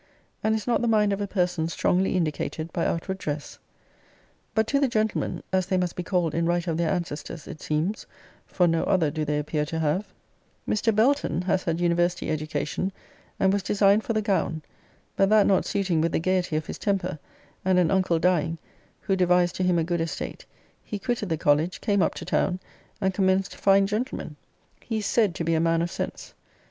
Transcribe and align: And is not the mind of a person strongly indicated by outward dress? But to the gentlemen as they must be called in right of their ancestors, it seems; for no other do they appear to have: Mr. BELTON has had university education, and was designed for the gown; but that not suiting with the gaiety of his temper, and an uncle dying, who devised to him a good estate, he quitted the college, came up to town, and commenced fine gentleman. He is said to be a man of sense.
And 0.43 0.55
is 0.55 0.65
not 0.65 0.81
the 0.81 0.87
mind 0.87 1.13
of 1.13 1.21
a 1.21 1.27
person 1.27 1.67
strongly 1.67 2.17
indicated 2.17 2.73
by 2.73 2.87
outward 2.87 3.19
dress? 3.19 3.59
But 4.55 4.65
to 4.65 4.79
the 4.79 4.87
gentlemen 4.87 5.43
as 5.53 5.67
they 5.67 5.77
must 5.77 5.95
be 5.95 6.01
called 6.01 6.33
in 6.33 6.47
right 6.47 6.65
of 6.65 6.75
their 6.77 6.89
ancestors, 6.89 7.47
it 7.47 7.61
seems; 7.61 8.07
for 8.47 8.65
no 8.65 8.83
other 8.85 9.11
do 9.11 9.23
they 9.23 9.37
appear 9.37 9.63
to 9.67 9.77
have: 9.77 10.11
Mr. 10.67 10.91
BELTON 10.91 11.43
has 11.43 11.65
had 11.65 11.79
university 11.79 12.31
education, 12.31 12.91
and 13.39 13.53
was 13.53 13.61
designed 13.61 14.03
for 14.03 14.13
the 14.13 14.23
gown; 14.23 14.63
but 15.15 15.29
that 15.29 15.45
not 15.45 15.65
suiting 15.65 16.01
with 16.01 16.13
the 16.13 16.19
gaiety 16.19 16.55
of 16.55 16.65
his 16.65 16.79
temper, 16.79 17.19
and 17.63 17.77
an 17.77 17.91
uncle 17.91 18.17
dying, 18.17 18.57
who 19.01 19.15
devised 19.15 19.53
to 19.57 19.63
him 19.63 19.77
a 19.77 19.83
good 19.83 20.01
estate, 20.01 20.47
he 20.83 20.97
quitted 20.97 21.29
the 21.29 21.37
college, 21.37 21.79
came 21.79 22.01
up 22.01 22.15
to 22.15 22.25
town, 22.25 22.59
and 22.99 23.13
commenced 23.13 23.55
fine 23.55 23.85
gentleman. 23.85 24.35
He 24.81 24.97
is 24.97 25.05
said 25.05 25.35
to 25.35 25.43
be 25.43 25.53
a 25.53 25.59
man 25.59 25.83
of 25.83 25.91
sense. 25.91 26.33